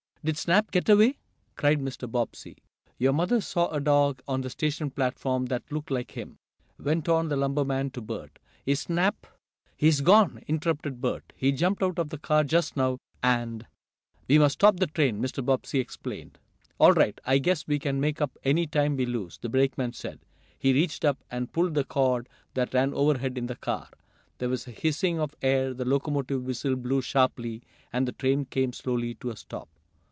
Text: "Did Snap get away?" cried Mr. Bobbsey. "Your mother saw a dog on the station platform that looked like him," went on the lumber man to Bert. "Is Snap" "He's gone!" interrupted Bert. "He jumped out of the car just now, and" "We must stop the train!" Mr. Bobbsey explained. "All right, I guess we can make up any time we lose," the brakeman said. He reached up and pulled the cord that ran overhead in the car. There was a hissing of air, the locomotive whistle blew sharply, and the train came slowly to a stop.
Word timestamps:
"Did 0.23 0.37
Snap 0.37 0.69
get 0.69 0.87
away?" 0.87 1.17
cried 1.55 1.79
Mr. 1.79 2.07
Bobbsey. 2.07 2.57
"Your 2.99 3.11
mother 3.11 3.41
saw 3.41 3.69
a 3.71 3.79
dog 3.79 4.21
on 4.27 4.41
the 4.41 4.51
station 4.51 4.91
platform 4.91 5.47
that 5.47 5.63
looked 5.71 5.89
like 5.89 6.11
him," 6.11 6.37
went 6.77 7.09
on 7.09 7.29
the 7.29 7.35
lumber 7.35 7.65
man 7.65 7.89
to 7.89 8.01
Bert. 8.01 8.37
"Is 8.67 8.81
Snap" 8.81 9.25
"He's 9.75 10.01
gone!" 10.01 10.43
interrupted 10.45 11.01
Bert. 11.01 11.33
"He 11.35 11.51
jumped 11.51 11.81
out 11.81 11.97
of 11.97 12.09
the 12.09 12.19
car 12.19 12.43
just 12.43 12.77
now, 12.77 12.99
and" 13.23 13.65
"We 14.27 14.37
must 14.37 14.59
stop 14.59 14.79
the 14.79 14.85
train!" 14.85 15.19
Mr. 15.19 15.43
Bobbsey 15.43 15.79
explained. 15.79 16.37
"All 16.79 16.91
right, 16.93 17.19
I 17.25 17.39
guess 17.39 17.65
we 17.65 17.79
can 17.79 17.99
make 17.99 18.21
up 18.21 18.37
any 18.43 18.67
time 18.67 18.97
we 18.97 19.07
lose," 19.07 19.39
the 19.39 19.49
brakeman 19.49 19.93
said. 19.93 20.19
He 20.59 20.71
reached 20.71 21.03
up 21.03 21.17
and 21.31 21.51
pulled 21.51 21.73
the 21.73 21.83
cord 21.83 22.29
that 22.53 22.75
ran 22.75 22.93
overhead 22.93 23.39
in 23.39 23.47
the 23.47 23.55
car. 23.55 23.89
There 24.37 24.49
was 24.49 24.67
a 24.67 24.71
hissing 24.71 25.19
of 25.19 25.33
air, 25.41 25.73
the 25.73 25.83
locomotive 25.83 26.43
whistle 26.43 26.75
blew 26.75 27.01
sharply, 27.01 27.63
and 27.91 28.07
the 28.07 28.11
train 28.11 28.45
came 28.45 28.71
slowly 28.71 29.15
to 29.15 29.31
a 29.31 29.35
stop. 29.35 29.67